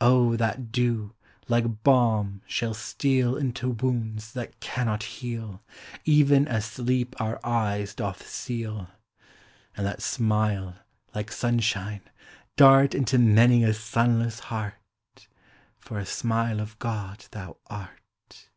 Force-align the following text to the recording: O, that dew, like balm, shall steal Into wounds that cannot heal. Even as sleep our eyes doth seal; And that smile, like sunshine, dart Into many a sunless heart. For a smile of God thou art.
O, 0.00 0.34
that 0.34 0.72
dew, 0.72 1.14
like 1.46 1.84
balm, 1.84 2.42
shall 2.48 2.74
steal 2.74 3.36
Into 3.36 3.70
wounds 3.70 4.32
that 4.32 4.58
cannot 4.58 5.04
heal. 5.04 5.62
Even 6.04 6.48
as 6.48 6.64
sleep 6.64 7.14
our 7.20 7.38
eyes 7.46 7.94
doth 7.94 8.26
seal; 8.26 8.88
And 9.76 9.86
that 9.86 10.02
smile, 10.02 10.74
like 11.14 11.30
sunshine, 11.30 12.00
dart 12.56 12.96
Into 12.96 13.16
many 13.16 13.62
a 13.62 13.72
sunless 13.72 14.40
heart. 14.50 14.74
For 15.78 16.00
a 16.00 16.04
smile 16.04 16.58
of 16.58 16.76
God 16.80 17.26
thou 17.30 17.56
art. 17.68 18.48